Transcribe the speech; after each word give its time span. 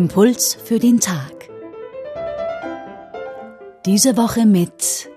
Impuls 0.00 0.54
für 0.54 0.78
den 0.78 0.98
Tag. 0.98 1.50
Diese 3.84 4.16
Woche 4.16 4.46
mit 4.46 5.10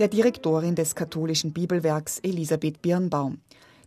der 0.00 0.08
Direktorin 0.08 0.74
des 0.74 0.96
katholischen 0.96 1.52
Bibelwerks 1.52 2.18
Elisabeth 2.24 2.82
Birnbaum. 2.82 3.38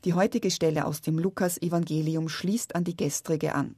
Die 0.05 0.13
heutige 0.13 0.49
Stelle 0.49 0.85
aus 0.85 1.01
dem 1.01 1.19
Lukas-Evangelium 1.19 2.29
schließt 2.29 2.75
an 2.75 2.85
die 2.85 2.95
gestrige 2.95 3.53
an. 3.55 3.75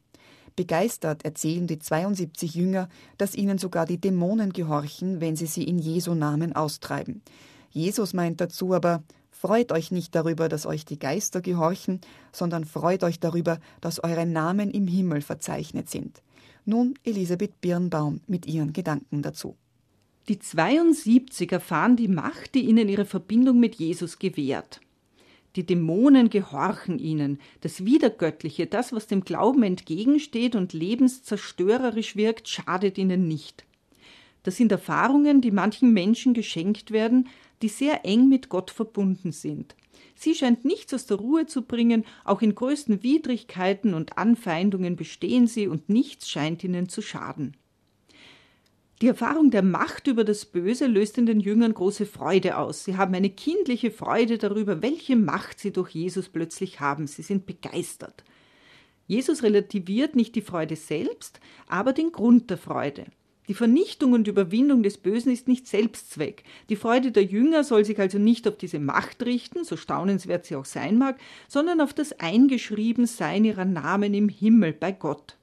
Begeistert 0.56 1.26
erzählen 1.26 1.66
die 1.66 1.80
72 1.80 2.54
Jünger, 2.54 2.88
dass 3.18 3.34
ihnen 3.34 3.58
sogar 3.58 3.88
die 3.88 4.00
Dämonen 4.00 4.54
gehorchen, 4.54 5.22
wenn 5.22 5.36
sie 5.36 5.48
sie 5.48 5.64
in 5.64 5.80
Jesu 5.80 6.14
Namen 6.14 6.56
austreiben. 6.56 7.24
Jesus 7.72 8.14
meint 8.14 8.40
dazu 8.40 8.76
aber, 8.76 9.02
Freut 9.32 9.74
euch 9.74 9.92
nicht 9.92 10.16
darüber, 10.16 10.48
dass 10.48 10.66
euch 10.66 10.86
die 10.86 10.98
Geister 10.98 11.42
gehorchen, 11.42 12.00
sondern 12.32 12.64
freut 12.64 13.04
euch 13.04 13.20
darüber, 13.20 13.58
dass 13.82 14.02
eure 14.02 14.26
Namen 14.26 14.72
im 14.72 14.88
Himmel 14.88 15.22
verzeichnet 15.22 15.90
sind. 15.90 16.22
Nun 16.66 16.94
Elisabeth 17.04 17.60
Birnbaum 17.60 18.22
mit 18.28 18.46
ihren 18.46 18.72
Gedanken 18.72 19.22
dazu. 19.22 19.58
Die 20.30 20.40
72 20.40 21.52
erfahren 21.52 21.98
die 21.98 22.08
Macht, 22.08 22.56
die 22.56 22.62
ihnen 22.62 22.88
ihre 22.88 23.06
Verbindung 23.06 23.60
mit 23.60 23.76
Jesus 23.76 24.20
gewährt. 24.20 24.80
Die 25.58 25.66
Dämonen 25.66 26.30
gehorchen 26.30 26.98
ihnen, 26.98 27.40
das 27.62 27.84
Wiedergöttliche, 27.84 28.66
das, 28.66 28.94
was 28.94 29.08
dem 29.08 29.26
Glauben 29.26 29.64
entgegensteht 29.64 30.56
und 30.56 30.74
lebenszerstörerisch 30.74 32.16
wirkt, 32.16 32.48
schadet 32.48 32.98
ihnen 32.98 33.28
nicht. 33.28 33.66
Das 34.44 34.56
sind 34.56 34.72
Erfahrungen, 34.72 35.42
die 35.42 35.52
manchen 35.52 35.94
Menschen 35.94 36.34
geschenkt 36.34 36.92
werden, 36.92 37.28
die 37.64 37.70
sehr 37.70 38.06
eng 38.06 38.30
mit 38.30 38.50
Gott 38.50 38.70
verbunden 38.70 39.32
sind. 39.32 39.76
Sie 40.16 40.36
scheint 40.36 40.66
nichts 40.66 40.94
aus 40.94 41.06
der 41.06 41.18
Ruhe 41.18 41.48
zu 41.48 41.64
bringen, 41.64 42.06
auch 42.24 42.42
in 42.42 42.54
größten 42.54 43.02
Widrigkeiten 43.02 43.94
und 43.94 44.18
Anfeindungen 44.18 44.96
bestehen 44.96 45.48
sie 45.48 45.68
und 45.68 45.90
nichts 45.90 46.30
scheint 46.30 46.64
ihnen 46.64 46.90
zu 46.90 47.02
schaden. 47.02 47.58
Die 49.02 49.08
Erfahrung 49.08 49.50
der 49.50 49.64
Macht 49.64 50.08
über 50.08 50.24
das 50.24 50.46
Böse 50.46 50.88
löst 50.88 51.18
in 51.18 51.26
den 51.26 51.40
Jüngern 51.40 51.74
große 51.74 52.06
Freude 52.06 52.58
aus. 52.58 52.86
Sie 52.86 52.96
haben 52.96 53.14
eine 53.16 53.30
kindliche 53.30 53.92
Freude 53.92 54.38
darüber, 54.38 54.82
welche 54.82 55.16
Macht 55.16 55.60
sie 55.60 55.72
durch 55.72 55.92
Jesus 55.92 56.30
plötzlich 56.30 56.80
haben. 56.80 57.08
Sie 57.08 57.22
sind 57.22 57.46
begeistert. 57.46 58.24
Jesus 59.08 59.44
relativiert 59.44 60.16
nicht 60.16 60.36
die 60.36 60.42
Freude 60.42 60.76
selbst, 60.76 61.40
aber 61.68 61.92
den 61.92 62.12
Grund 62.12 62.50
der 62.50 62.58
Freude. 62.58 63.06
Die 63.50 63.54
Vernichtung 63.54 64.14
und 64.14 64.28
Überwindung 64.28 64.84
des 64.84 64.98
Bösen 64.98 65.32
ist 65.32 65.48
nicht 65.50 65.68
Selbstzweck. 65.68 66.44
Die 66.70 66.78
Freude 66.78 67.12
der 67.12 67.26
Jünger 67.26 67.64
soll 67.64 67.84
sich 67.84 68.00
also 68.00 68.18
nicht 68.18 68.48
auf 68.48 68.58
diese 68.58 68.80
Macht 68.80 69.24
richten, 69.24 69.66
so 69.66 69.76
staunenswert 69.76 70.46
sie 70.46 70.56
auch 70.56 70.66
sein 70.66 70.98
mag, 70.98 71.20
sondern 71.50 71.82
auf 71.82 71.94
das 71.94 72.20
Eingeschriebensein 72.20 73.44
ihrer 73.44 73.66
Namen 73.66 74.14
im 74.14 74.30
Himmel 74.30 74.72
bei 74.72 74.94
Gott. 74.94 75.38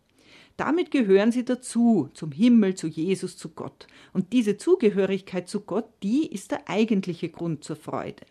Damit 0.56 0.90
gehören 0.90 1.32
sie 1.32 1.44
dazu, 1.44 2.10
zum 2.14 2.32
Himmel, 2.32 2.74
zu 2.74 2.86
Jesus, 2.86 3.36
zu 3.36 3.50
Gott. 3.50 3.86
Und 4.12 4.32
diese 4.32 4.56
Zugehörigkeit 4.56 5.48
zu 5.48 5.60
Gott, 5.60 5.86
die 6.02 6.26
ist 6.26 6.50
der 6.50 6.68
eigentliche 6.68 7.28
Grund 7.30 7.64
zur 7.64 7.76
Freude. 7.76 8.24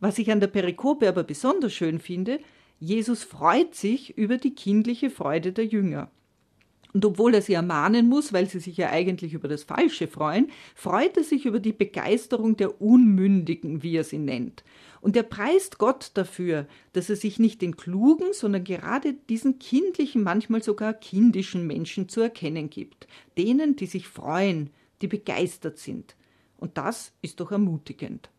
Was 0.00 0.18
ich 0.18 0.30
an 0.30 0.40
der 0.40 0.48
Perikope 0.48 1.08
aber 1.08 1.22
besonders 1.22 1.72
schön 1.72 2.00
finde, 2.00 2.40
Jesus 2.78 3.24
freut 3.24 3.74
sich 3.74 4.18
über 4.18 4.36
die 4.36 4.54
kindliche 4.54 5.10
Freude 5.10 5.52
der 5.52 5.66
Jünger. 5.66 6.10
Und 6.96 7.04
obwohl 7.04 7.34
er 7.34 7.42
sie 7.42 7.52
ermahnen 7.52 8.08
muss, 8.08 8.32
weil 8.32 8.48
sie 8.48 8.58
sich 8.58 8.78
ja 8.78 8.88
eigentlich 8.88 9.34
über 9.34 9.48
das 9.48 9.64
Falsche 9.64 10.08
freuen, 10.08 10.50
freut 10.74 11.18
er 11.18 11.24
sich 11.24 11.44
über 11.44 11.60
die 11.60 11.74
Begeisterung 11.74 12.56
der 12.56 12.80
Unmündigen, 12.80 13.82
wie 13.82 13.96
er 13.96 14.02
sie 14.02 14.16
nennt. 14.16 14.64
Und 15.02 15.14
er 15.14 15.22
preist 15.22 15.76
Gott 15.76 16.12
dafür, 16.14 16.66
dass 16.94 17.10
er 17.10 17.16
sich 17.16 17.38
nicht 17.38 17.60
den 17.60 17.76
klugen, 17.76 18.28
sondern 18.32 18.64
gerade 18.64 19.12
diesen 19.12 19.58
kindlichen, 19.58 20.22
manchmal 20.22 20.62
sogar 20.62 20.94
kindischen 20.94 21.66
Menschen 21.66 22.08
zu 22.08 22.22
erkennen 22.22 22.70
gibt. 22.70 23.06
Denen, 23.36 23.76
die 23.76 23.84
sich 23.84 24.08
freuen, 24.08 24.70
die 25.02 25.08
begeistert 25.08 25.76
sind. 25.76 26.16
Und 26.56 26.78
das 26.78 27.12
ist 27.20 27.40
doch 27.40 27.52
ermutigend. 27.52 28.30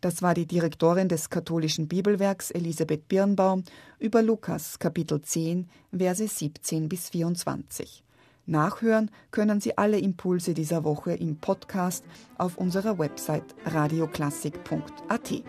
Das 0.00 0.22
war 0.22 0.34
die 0.34 0.46
Direktorin 0.46 1.08
des 1.08 1.30
katholischen 1.30 1.88
Bibelwerks 1.88 2.50
Elisabeth 2.50 3.08
Birnbaum 3.08 3.64
über 3.98 4.22
Lukas 4.22 4.78
Kapitel 4.78 5.20
10, 5.22 5.68
Verse 5.96 6.28
17 6.28 6.88
bis 6.88 7.08
24. 7.08 8.02
Nachhören 8.46 9.10
können 9.32 9.60
Sie 9.60 9.76
alle 9.76 9.98
Impulse 9.98 10.54
dieser 10.54 10.84
Woche 10.84 11.14
im 11.14 11.36
Podcast 11.36 12.04
auf 12.38 12.58
unserer 12.58 12.98
Website 12.98 13.54
radioklassik.at. 13.64 15.42